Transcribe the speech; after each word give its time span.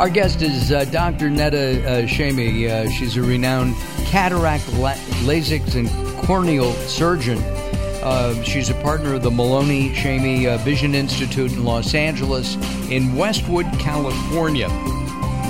Our 0.00 0.08
guest 0.08 0.40
is 0.40 0.72
uh, 0.72 0.86
Dr. 0.86 1.28
Neda 1.28 1.84
uh, 1.84 2.06
Shamie. 2.06 2.66
Uh, 2.66 2.88
she's 2.88 3.18
a 3.18 3.22
renowned 3.22 3.74
cataract, 4.06 4.66
la- 4.72 4.94
LASIK, 5.24 5.74
and 5.74 5.90
corneal 6.24 6.72
surgeon. 6.88 7.36
Uh, 8.02 8.42
she's 8.42 8.70
a 8.70 8.74
partner 8.76 9.12
of 9.12 9.22
the 9.22 9.30
Maloney 9.30 9.90
Shamie 9.90 10.46
uh, 10.46 10.56
Vision 10.64 10.94
Institute 10.94 11.52
in 11.52 11.64
Los 11.64 11.92
Angeles, 11.92 12.54
in 12.90 13.14
Westwood, 13.14 13.66
California, 13.78 14.68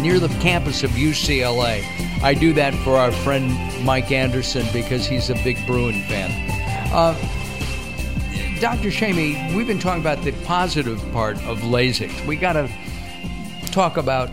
near 0.01 0.19
the 0.19 0.37
campus 0.41 0.83
of 0.83 0.91
UCLA. 0.91 1.85
I 2.21 2.35
do 2.35 2.53
that 2.55 2.75
for 2.83 2.97
our 2.97 3.13
friend 3.13 3.57
Mike 3.85 4.11
Anderson 4.11 4.67
because 4.73 5.07
he's 5.07 5.31
a 5.31 5.35
big 5.45 5.65
Bruin 5.65 6.03
fan. 6.09 6.33
Uh, 6.93 7.15
Dr. 8.59 8.89
Shamie, 8.89 9.55
we've 9.55 9.69
been 9.69 9.79
talking 9.79 10.01
about 10.01 10.25
the 10.25 10.33
positive 10.45 11.01
part 11.13 11.37
of 11.45 11.61
LASIK. 11.61 12.27
We 12.27 12.35
got 12.35 12.55
to 12.55 12.69
talk 13.71 13.97
about 13.97 14.31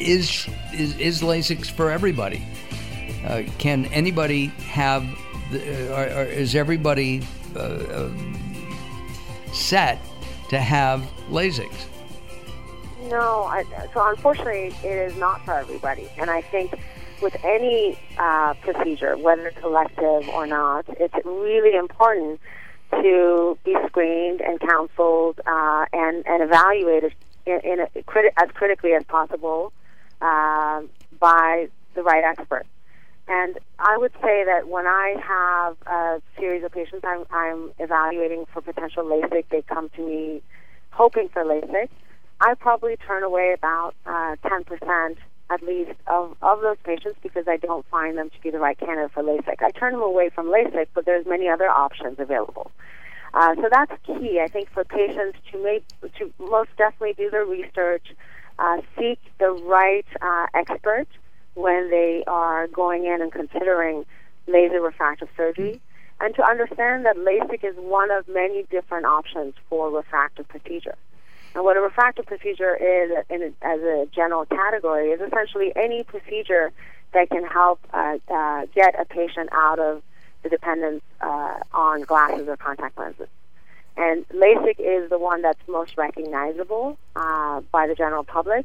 is 0.00 0.48
is, 0.72 0.96
is 0.98 1.22
LASIK 1.22 1.70
for 1.70 1.90
everybody? 1.90 2.44
Uh, 3.24 3.42
can 3.58 3.86
anybody 3.86 4.46
have? 4.68 5.06
The, 5.50 5.92
or, 5.92 6.20
or 6.20 6.24
is 6.24 6.54
everybody 6.54 7.22
uh, 7.56 7.58
uh, 7.58 8.10
set 9.52 9.98
to 10.48 10.60
have 10.60 11.00
LASIK? 11.28 11.72
No, 13.08 13.44
I, 13.44 13.64
so 13.92 14.08
unfortunately, 14.08 14.74
it 14.84 15.10
is 15.10 15.16
not 15.16 15.44
for 15.44 15.54
everybody, 15.54 16.08
and 16.16 16.30
I 16.30 16.42
think 16.42 16.78
with 17.20 17.36
any 17.44 17.98
uh, 18.18 18.54
procedure, 18.54 19.16
whether 19.16 19.48
it's 19.48 19.62
elective 19.62 20.28
or 20.28 20.46
not, 20.46 20.86
it's 20.88 21.14
really 21.24 21.76
important 21.76 22.40
to 22.90 23.58
be 23.64 23.76
screened 23.86 24.40
and 24.40 24.60
counseled 24.60 25.40
uh, 25.46 25.86
and, 25.92 26.26
and 26.26 26.42
evaluated 26.42 27.14
in, 27.46 27.60
in 27.60 27.80
a, 27.80 27.88
as 28.36 28.50
critically 28.52 28.92
as 28.92 29.04
possible 29.04 29.72
uh, 30.20 30.82
by 31.18 31.68
the 31.94 32.02
right 32.02 32.24
expert. 32.24 32.66
And 33.28 33.58
I 33.78 33.96
would 33.96 34.12
say 34.14 34.44
that 34.44 34.68
when 34.68 34.86
I 34.86 35.14
have 35.22 35.76
a 35.86 36.20
series 36.38 36.64
of 36.64 36.72
patients 36.72 37.04
I'm, 37.06 37.24
I'm 37.30 37.70
evaluating 37.78 38.46
for 38.52 38.60
potential 38.60 39.04
LASIK, 39.04 39.44
they 39.50 39.62
come 39.62 39.88
to 39.90 40.04
me 40.04 40.42
hoping 40.90 41.28
for 41.28 41.44
LASIK. 41.44 41.88
I 42.40 42.54
probably 42.54 42.96
turn 42.96 43.22
away 43.22 43.52
about 43.52 43.94
uh, 44.04 44.36
10% 44.44 45.16
at 45.50 45.62
least 45.62 45.92
of, 46.06 46.36
of 46.42 46.60
those 46.60 46.76
patients 46.84 47.18
because 47.22 47.46
I 47.48 47.56
don't 47.56 47.84
find 47.90 48.16
them 48.16 48.30
to 48.30 48.40
be 48.40 48.50
the 48.50 48.58
right 48.58 48.78
candidate 48.78 49.12
for 49.12 49.22
LASIK. 49.22 49.62
I 49.62 49.70
turn 49.70 49.92
them 49.92 50.02
away 50.02 50.30
from 50.30 50.46
LASIK, 50.46 50.88
but 50.94 51.04
there's 51.04 51.26
many 51.26 51.48
other 51.48 51.68
options 51.68 52.18
available. 52.18 52.70
Uh, 53.34 53.54
so 53.56 53.68
that's 53.70 53.92
key, 54.04 54.40
I 54.42 54.48
think, 54.48 54.70
for 54.70 54.84
patients 54.84 55.38
to 55.52 55.62
make 55.62 55.84
to 56.18 56.32
most 56.38 56.70
definitely 56.76 57.12
do 57.12 57.30
their 57.30 57.44
research, 57.44 58.14
uh, 58.60 58.80
seek 58.98 59.18
the 59.38 59.50
right 59.50 60.06
uh, 60.20 60.46
expert 60.54 61.08
when 61.54 61.90
they 61.90 62.22
are 62.26 62.68
going 62.68 63.04
in 63.06 63.22
and 63.22 63.32
considering 63.32 64.04
laser 64.46 64.80
refractive 64.80 65.28
surgery, 65.36 65.80
and 66.20 66.34
to 66.34 66.42
understand 66.44 67.06
that 67.06 67.16
LASIK 67.16 67.64
is 67.64 67.74
one 67.76 68.10
of 68.10 68.28
many 68.28 68.64
different 68.70 69.06
options 69.06 69.54
for 69.68 69.90
refractive 69.90 70.46
procedure. 70.48 70.96
And 71.54 71.64
what 71.64 71.76
a 71.76 71.80
refractive 71.80 72.26
procedure 72.26 72.76
is, 72.76 73.10
in, 73.28 73.54
as 73.62 73.80
a 73.80 74.06
general 74.14 74.44
category, 74.46 75.10
is 75.10 75.20
essentially 75.20 75.72
any 75.74 76.04
procedure 76.04 76.72
that 77.12 77.28
can 77.30 77.44
help 77.44 77.80
uh, 77.92 78.18
uh, 78.32 78.66
get 78.74 79.00
a 79.00 79.04
patient 79.04 79.48
out 79.52 79.78
of 79.78 80.02
the 80.42 80.48
dependence 80.48 81.02
uh, 81.20 81.58
on 81.72 82.02
glasses 82.02 82.46
or 82.46 82.56
contact 82.56 82.96
lenses. 82.98 83.28
And 84.00 84.26
LASIK 84.30 84.76
is 84.78 85.10
the 85.10 85.18
one 85.18 85.42
that's 85.42 85.60
most 85.68 85.98
recognizable 85.98 86.96
uh, 87.14 87.60
by 87.70 87.86
the 87.86 87.94
general 87.94 88.24
public. 88.24 88.64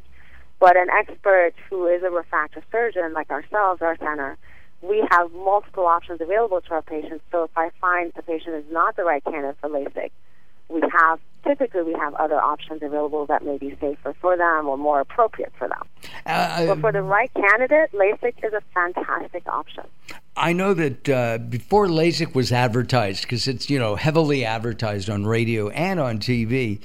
But 0.58 0.78
an 0.78 0.88
expert 0.88 1.52
who 1.68 1.86
is 1.88 2.02
a 2.02 2.10
refractive 2.10 2.62
surgeon, 2.72 3.12
like 3.12 3.30
ourselves, 3.30 3.82
our 3.82 3.98
center, 3.98 4.38
we 4.80 5.06
have 5.10 5.30
multiple 5.32 5.84
options 5.84 6.22
available 6.22 6.62
to 6.62 6.70
our 6.70 6.80
patients. 6.80 7.22
So 7.30 7.44
if 7.44 7.50
I 7.54 7.68
find 7.82 8.12
a 8.16 8.22
patient 8.22 8.54
is 8.54 8.64
not 8.72 8.96
the 8.96 9.04
right 9.04 9.22
candidate 9.22 9.58
for 9.60 9.68
LASIK, 9.68 10.10
we 10.70 10.80
have 10.90 11.20
typically 11.46 11.82
we 11.82 11.92
have 11.94 12.14
other 12.14 12.40
options 12.40 12.82
available 12.82 13.26
that 13.26 13.44
may 13.44 13.58
be 13.58 13.76
safer 13.80 14.14
for 14.20 14.36
them 14.36 14.68
or 14.68 14.76
more 14.76 15.00
appropriate 15.00 15.52
for 15.58 15.68
them. 15.68 15.82
Uh, 16.26 16.66
but 16.66 16.80
for 16.80 16.92
the 16.92 17.02
right 17.02 17.32
candidate, 17.34 17.90
LASIK 17.92 18.44
is 18.44 18.52
a 18.52 18.62
fantastic 18.74 19.46
option. 19.46 19.84
I 20.36 20.52
know 20.52 20.74
that 20.74 21.08
uh, 21.08 21.38
before 21.38 21.86
LASIK 21.86 22.34
was 22.34 22.52
advertised, 22.52 23.22
because 23.22 23.48
it's 23.48 23.70
you 23.70 23.78
know 23.78 23.96
heavily 23.96 24.44
advertised 24.44 25.08
on 25.08 25.26
radio 25.26 25.68
and 25.70 26.00
on 26.00 26.18
TV, 26.18 26.80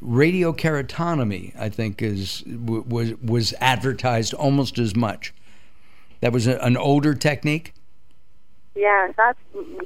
radial 0.00 0.54
keratotomy 0.54 1.58
I 1.58 1.68
think 1.68 2.00
is 2.02 2.42
was 2.46 3.14
was 3.20 3.54
advertised 3.60 4.34
almost 4.34 4.78
as 4.78 4.94
much. 4.94 5.34
That 6.20 6.32
was 6.32 6.46
a, 6.46 6.56
an 6.58 6.76
older 6.76 7.14
technique. 7.14 7.74
Yes, 8.74 9.12
that's 9.16 9.38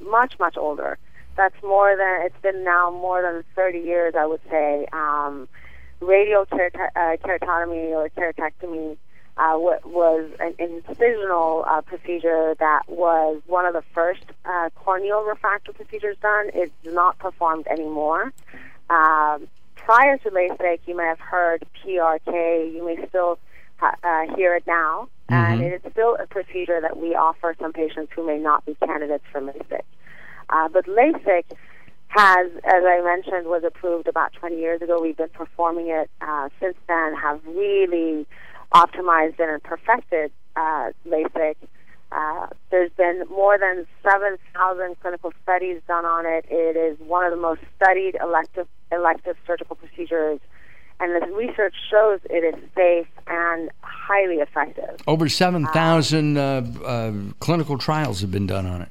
much 0.02 0.38
much 0.38 0.56
older 0.56 0.98
that's 1.38 1.62
more 1.62 1.96
than 1.96 2.26
it's 2.26 2.42
been 2.42 2.64
now 2.64 2.90
more 2.90 3.22
than 3.22 3.44
30 3.54 3.78
years, 3.78 4.14
I 4.18 4.26
would 4.26 4.40
say. 4.50 4.86
Um, 4.92 5.48
radial 6.00 6.44
kerat- 6.44 6.90
uh, 6.94 7.16
keratotomy 7.24 7.92
or 7.92 8.10
keratectomy 8.10 8.98
uh, 9.38 9.54
was 9.56 10.28
an 10.40 10.52
incisional 10.54 11.66
uh, 11.66 11.80
procedure 11.82 12.56
that 12.58 12.82
was 12.88 13.40
one 13.46 13.64
of 13.64 13.72
the 13.72 13.84
first 13.94 14.24
uh, 14.44 14.68
corneal 14.74 15.22
refractive 15.22 15.76
procedures 15.76 16.16
done. 16.20 16.50
It's 16.54 16.72
not 16.84 17.18
performed 17.18 17.68
anymore. 17.68 18.32
Um, 18.90 19.46
prior 19.76 20.18
to 20.18 20.30
LASIK, 20.30 20.80
you 20.86 20.96
may 20.96 21.04
have 21.04 21.20
heard 21.20 21.64
PRK. 21.84 22.74
You 22.74 22.84
may 22.84 23.06
still 23.08 23.38
ha- 23.76 23.94
uh, 24.02 24.34
hear 24.34 24.56
it 24.56 24.66
now, 24.66 25.08
mm-hmm. 25.30 25.34
and 25.34 25.62
it 25.62 25.84
is 25.84 25.92
still 25.92 26.16
a 26.20 26.26
procedure 26.26 26.80
that 26.80 26.96
we 26.96 27.14
offer 27.14 27.54
some 27.60 27.72
patients 27.72 28.12
who 28.16 28.26
may 28.26 28.38
not 28.38 28.66
be 28.66 28.74
candidates 28.84 29.24
for 29.30 29.40
LASIK. 29.40 29.82
Uh, 30.50 30.68
but 30.68 30.86
LASIK 30.86 31.44
has, 32.08 32.50
as 32.64 32.84
I 32.84 33.02
mentioned, 33.04 33.46
was 33.46 33.62
approved 33.64 34.08
about 34.08 34.32
20 34.32 34.56
years 34.58 34.80
ago. 34.80 35.00
We've 35.00 35.16
been 35.16 35.28
performing 35.28 35.88
it 35.88 36.10
uh, 36.20 36.48
since 36.60 36.76
then, 36.88 37.14
have 37.14 37.40
really 37.46 38.26
optimized 38.72 39.38
and 39.38 39.62
perfected 39.62 40.32
uh, 40.56 40.90
LASIK. 41.06 41.56
Uh, 42.10 42.46
there's 42.70 42.90
been 42.96 43.24
more 43.30 43.58
than 43.58 43.86
7,000 44.02 45.00
clinical 45.00 45.32
studies 45.42 45.82
done 45.86 46.06
on 46.06 46.24
it. 46.24 46.46
It 46.48 46.76
is 46.76 46.98
one 47.06 47.24
of 47.24 47.30
the 47.30 47.36
most 47.36 47.60
studied 47.76 48.16
elective 48.20 48.66
elective 48.90 49.36
surgical 49.46 49.76
procedures, 49.76 50.40
and 50.98 51.22
the 51.22 51.26
research 51.34 51.74
shows 51.90 52.20
it 52.30 52.54
is 52.54 52.54
safe 52.74 53.06
and 53.26 53.70
highly 53.82 54.36
effective. 54.36 54.98
Over 55.06 55.28
7,000 55.28 56.38
uh, 56.38 56.40
uh, 56.84 57.12
clinical 57.40 57.76
trials 57.76 58.22
have 58.22 58.30
been 58.30 58.46
done 58.46 58.64
on 58.64 58.80
it. 58.80 58.88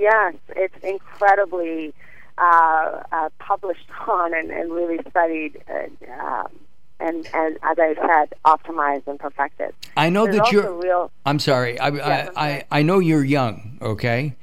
Yes, 0.00 0.34
it's 0.56 0.82
incredibly 0.82 1.92
uh, 2.38 3.02
uh, 3.12 3.28
published 3.38 3.86
on 4.08 4.32
and, 4.32 4.50
and 4.50 4.72
really 4.72 4.98
studied. 5.10 5.62
Uh, 5.68 6.12
um, 6.18 6.46
and, 6.98 7.28
and 7.34 7.58
as 7.62 7.78
I 7.78 7.94
said, 7.94 8.34
optimized 8.46 9.06
and 9.06 9.18
perfected. 9.18 9.74
I 9.98 10.08
know 10.08 10.24
There's 10.24 10.38
that 10.38 10.52
you're. 10.52 10.72
Real, 10.72 11.10
I'm 11.26 11.38
sorry. 11.38 11.78
I, 11.78 11.88
I, 11.88 12.30
I, 12.36 12.64
I 12.70 12.82
know 12.82 12.98
you're 12.98 13.24
young. 13.24 13.78
Okay. 13.82 14.36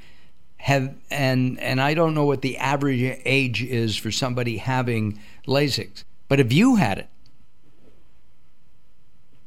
Have 0.57 0.95
and 1.11 1.59
and 1.59 1.79
I 1.79 1.93
don't 1.93 2.13
know 2.13 2.25
what 2.25 2.41
the 2.41 2.57
average 2.57 3.19
age 3.25 3.63
is 3.63 3.95
for 3.95 4.11
somebody 4.11 4.57
having 4.57 5.19
LASIK, 5.47 6.03
but 6.27 6.39
have 6.39 6.51
you 6.51 6.75
had 6.75 6.97
it? 6.97 7.09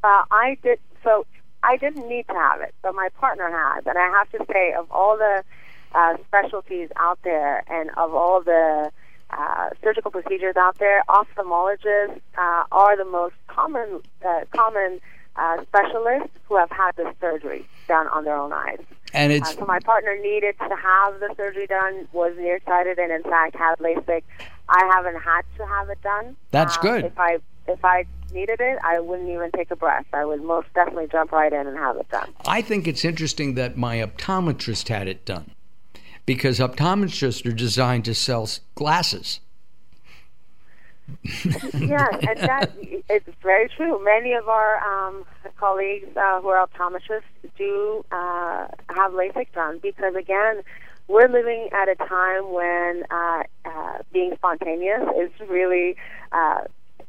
Uh, 0.05 0.25
I 0.31 0.57
did. 0.63 0.79
So 1.03 1.27
I 1.65 1.77
didn't 1.77 2.09
need 2.09 2.27
to 2.29 2.35
have 2.35 2.61
it, 2.61 2.75
but 2.81 2.95
my 2.95 3.09
partner 3.19 3.51
has, 3.51 3.85
and 3.87 3.99
I 3.99 4.09
have 4.19 4.31
to 4.31 4.53
say, 4.53 4.73
of 4.73 4.91
all 4.91 5.17
the 5.17 5.43
uh, 5.95 6.17
specialties 6.27 6.89
out 6.97 7.19
there 7.23 7.65
and 7.71 7.91
of 7.97 8.15
all 8.15 8.43
the 8.43 8.91
uh, 9.31 9.71
surgical 9.83 10.11
procedures 10.11 10.57
out 10.57 10.79
there, 10.79 11.03
ophthalmologists 11.09 12.21
uh, 12.37 12.65
are 12.73 12.97
the 12.97 13.05
most 13.05 13.35
common 13.47 14.01
uh, 14.27 14.41
common 14.51 15.01
uh, 15.37 15.63
specialists 15.63 16.31
who 16.49 16.57
have 16.57 16.71
had 16.71 16.93
this 16.97 17.15
surgery 17.21 17.67
done 17.87 18.09
on 18.09 18.25
their 18.25 18.37
own 18.37 18.53
eyes. 18.53 18.81
And 19.13 19.33
it's 19.33 19.51
uh, 19.51 19.61
so 19.61 19.67
my 19.67 19.79
partner 19.81 20.17
needed 20.21 20.57
to 20.59 20.77
have 20.77 21.21
the 21.21 21.33
surgery 21.37 21.67
done, 21.67 22.09
was 22.13 22.35
nearsighted, 22.37 22.99
and 22.99 23.13
in 23.13 23.23
fact 23.23 23.57
had 23.57 23.79
LASIK. 23.79 24.23
I 24.69 24.91
haven't 24.93 25.21
had 25.21 25.43
to 25.59 25.67
have 25.67 25.89
it 25.91 26.01
done. 26.03 26.37
That's 26.51 26.77
good. 26.77 27.05
If 27.05 27.19
I 27.19 27.39
if 27.69 27.85
I 27.85 28.07
needed 28.33 28.61
it, 28.61 28.79
I 28.83 29.01
wouldn't 29.01 29.29
even 29.29 29.51
take 29.53 29.71
a 29.71 29.77
breath. 29.77 30.07
I 30.13 30.25
would 30.25 30.43
most 30.43 30.69
definitely 30.75 31.09
jump 31.11 31.33
right 31.33 31.53
in 31.53 31.67
and 31.67 31.77
have 31.77 31.97
it 31.97 32.09
done. 32.11 32.33
I 32.47 32.63
think 32.63 32.87
it's 32.89 33.05
interesting 33.05 33.55
that 33.55 33.77
my 33.77 33.99
optometrist 33.99 34.89
had 34.89 35.09
it 35.09 35.25
done 35.25 35.53
because 36.27 36.59
optometrists 36.59 37.45
are 37.47 37.53
designed 37.53 38.05
to 38.05 38.15
sell 38.15 38.49
glasses. 38.75 39.41
yeah, 41.75 42.07
and 42.13 42.39
that 42.39 42.71
it's 43.09 43.29
very 43.43 43.69
true. 43.69 44.03
Many 44.05 44.33
of 44.33 44.49
our 44.49 44.79
um, 44.79 45.25
colleagues 45.57 46.07
uh, 46.17 46.41
who 46.41 46.49
are 46.49 46.67
optometrists 46.67 47.23
do 47.59 48.05
uh, 48.13 48.69
have 48.89 49.13
LASIK 49.13 49.53
done 49.53 49.81
because, 49.83 50.15
again, 50.15 50.63
we're 51.09 51.29
living 51.29 51.69
at 51.73 51.89
a 51.89 51.97
time 51.97 52.53
when 52.53 53.03
uh, 53.11 53.43
uh 53.65 53.99
being 54.13 54.33
spontaneous 54.37 55.03
is 55.19 55.49
really 55.49 55.97
uh, 56.31 56.61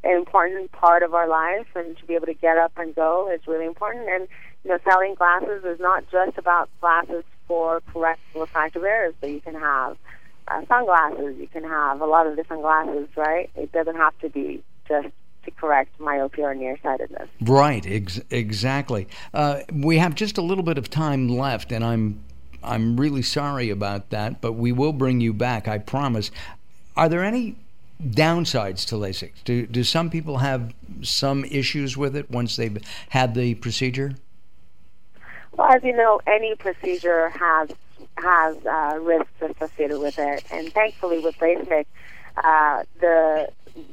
an 0.04 0.16
important 0.16 0.72
part 0.72 1.02
of 1.02 1.14
our 1.14 1.28
life, 1.28 1.66
and 1.74 1.96
to 1.98 2.04
be 2.06 2.14
able 2.14 2.26
to 2.26 2.34
get 2.34 2.58
up 2.58 2.72
and 2.76 2.94
go 2.94 3.30
is 3.32 3.40
really 3.46 3.66
important. 3.66 4.08
And 4.08 4.28
you 4.64 4.70
know, 4.70 4.78
selling 4.84 5.14
glasses 5.14 5.64
is 5.64 5.80
not 5.80 6.04
just 6.10 6.38
about 6.38 6.68
glasses 6.80 7.24
for 7.48 7.80
correct 7.92 8.20
refractive 8.34 8.84
errors, 8.84 9.14
but 9.20 9.30
you 9.30 9.40
can 9.40 9.54
have 9.54 9.96
uh, 10.48 10.62
sunglasses, 10.66 11.36
you 11.38 11.48
can 11.48 11.64
have 11.64 12.00
a 12.00 12.06
lot 12.06 12.26
of 12.26 12.36
different 12.36 12.62
glasses, 12.62 13.08
right? 13.16 13.50
It 13.54 13.72
doesn't 13.72 13.96
have 13.96 14.18
to 14.20 14.28
be 14.28 14.62
just 14.88 15.08
to 15.44 15.50
correct 15.52 15.98
myopia 15.98 16.46
or 16.46 16.54
nearsightedness. 16.54 17.28
Right, 17.40 17.84
ex- 17.86 18.20
exactly. 18.30 19.08
Uh, 19.34 19.60
we 19.72 19.98
have 19.98 20.14
just 20.14 20.38
a 20.38 20.42
little 20.42 20.64
bit 20.64 20.78
of 20.78 20.88
time 20.90 21.28
left, 21.28 21.72
and 21.72 21.84
I'm 21.84 22.22
I'm 22.64 22.96
really 22.96 23.22
sorry 23.22 23.70
about 23.70 24.10
that, 24.10 24.40
but 24.40 24.52
we 24.52 24.70
will 24.70 24.92
bring 24.92 25.20
you 25.20 25.32
back, 25.32 25.66
I 25.66 25.78
promise. 25.78 26.30
Are 26.96 27.08
there 27.08 27.24
any 27.24 27.56
downsides 28.00 28.86
to 28.86 28.96
LASIK? 28.96 29.32
Do 29.44 29.66
do 29.66 29.84
some 29.84 30.10
people 30.10 30.38
have 30.38 30.74
some 31.02 31.44
issues 31.44 31.96
with 31.96 32.16
it 32.16 32.30
once 32.30 32.56
they've 32.56 32.78
had 33.10 33.34
the 33.34 33.54
procedure? 33.54 34.14
Well, 35.52 35.70
as 35.70 35.82
you 35.84 35.96
know, 35.96 36.20
any 36.26 36.54
procedure 36.54 37.28
has 37.30 37.70
has 38.18 38.56
uh, 38.66 38.98
risks 39.00 39.30
associated 39.40 39.98
with 39.98 40.18
it, 40.18 40.44
and 40.50 40.72
thankfully 40.72 41.18
with 41.20 41.36
LASIK, 41.38 41.86
uh, 42.42 42.82
the 43.00 43.48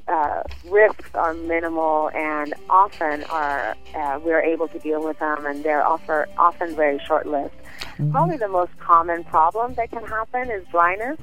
uh, 0.08 0.44
risks 0.66 1.10
are 1.14 1.34
minimal, 1.34 2.10
and 2.14 2.54
often 2.70 3.24
are 3.26 3.76
uh, 3.96 4.20
we're 4.24 4.42
able 4.42 4.68
to 4.68 4.80
deal 4.80 5.04
with 5.04 5.20
them, 5.20 5.46
and 5.46 5.64
they're 5.64 5.86
offer, 5.86 6.28
often 6.38 6.76
very 6.76 7.00
short-lived. 7.00 7.54
Mm-hmm. 7.82 8.12
Probably 8.12 8.38
the 8.38 8.48
most 8.48 8.78
common 8.80 9.24
problem 9.24 9.76
that 9.76 9.92
can 9.92 10.06
happen 10.06 10.50
is 10.50 10.66
dryness 10.72 11.20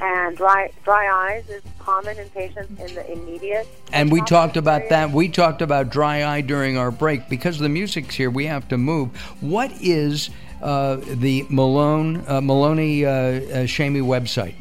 and 0.00 0.36
dry 0.36 0.70
dry 0.84 1.08
eyes 1.08 1.48
is 1.48 1.62
common 1.78 2.18
in 2.18 2.28
patients 2.30 2.80
in 2.80 2.94
the 2.94 3.12
immediate. 3.12 3.68
And 3.92 4.10
we 4.10 4.22
talked 4.22 4.56
about 4.56 4.88
that. 4.88 5.10
We 5.10 5.28
talked 5.28 5.60
about 5.62 5.90
dry 5.90 6.24
eye 6.24 6.40
during 6.40 6.78
our 6.78 6.90
break 6.90 7.28
because 7.28 7.58
the 7.58 7.68
music's 7.68 8.14
here. 8.14 8.30
We 8.30 8.46
have 8.46 8.68
to 8.68 8.78
move. 8.78 9.14
What 9.40 9.70
is 9.80 10.30
uh, 10.62 10.96
the 11.04 11.44
Malone 11.48 12.24
uh, 12.26 12.40
Maloney 12.40 13.04
uh, 13.04 13.10
uh 13.10 13.66
Shamie 13.66 14.02
website? 14.02 14.54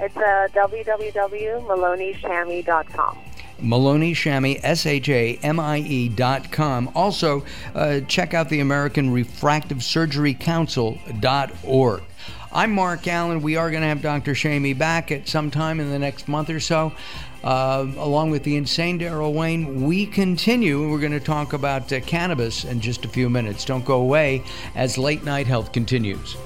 It's 0.00 0.16
uh, 0.16 0.46
www.maloneyshamie.com. 0.54 3.18
Maloney 3.60 4.14
Shamie, 4.14 4.60
S 4.62 4.86
H 4.86 5.08
A 5.08 5.36
M 5.42 5.58
I 5.58 5.78
E 5.78 6.08
dot 6.08 6.52
com. 6.52 6.88
Also, 6.94 7.44
uh, 7.74 7.98
check 8.02 8.32
out 8.32 8.48
the 8.48 8.60
American 8.60 9.10
Refractive 9.10 9.82
Surgery 9.82 10.34
Council 10.34 11.00
dot 11.18 11.50
org. 11.64 12.04
I'm 12.50 12.72
Mark 12.72 13.02
Alyn. 13.02 13.42
We 13.42 13.56
are 13.56 13.70
going 13.70 13.82
to 13.82 13.88
have 13.88 14.00
Dr. 14.00 14.32
Shamie 14.32 14.76
back 14.76 15.12
at 15.12 15.28
some 15.28 15.50
time 15.50 15.80
in 15.80 15.90
the 15.90 15.98
next 15.98 16.28
month 16.28 16.48
or 16.48 16.60
so. 16.60 16.92
Uh, 17.44 17.86
along 17.98 18.30
with 18.30 18.42
the 18.42 18.56
insane 18.56 18.98
Daryl 18.98 19.34
Wayne, 19.34 19.82
we 19.82 20.06
continue. 20.06 20.90
We're 20.90 20.98
going 20.98 21.12
to 21.12 21.20
talk 21.20 21.52
about 21.52 21.92
uh, 21.92 22.00
cannabis 22.00 22.64
in 22.64 22.80
just 22.80 23.04
a 23.04 23.08
few 23.08 23.28
minutes. 23.28 23.66
Don't 23.66 23.84
go 23.84 24.00
away 24.00 24.42
as 24.74 24.96
Late 24.96 25.24
Night 25.24 25.46
Health 25.46 25.72
continues. 25.72 26.36